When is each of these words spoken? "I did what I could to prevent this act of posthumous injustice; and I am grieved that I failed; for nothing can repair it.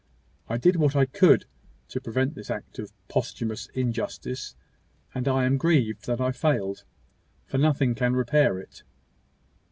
"I 0.49 0.57
did 0.57 0.77
what 0.77 0.95
I 0.95 1.05
could 1.05 1.45
to 1.89 2.01
prevent 2.01 2.33
this 2.33 2.49
act 2.49 2.79
of 2.79 2.91
posthumous 3.07 3.67
injustice; 3.75 4.55
and 5.13 5.27
I 5.27 5.45
am 5.45 5.57
grieved 5.57 6.07
that 6.07 6.19
I 6.19 6.31
failed; 6.31 6.85
for 7.45 7.59
nothing 7.59 7.93
can 7.93 8.15
repair 8.15 8.57
it. 8.57 8.81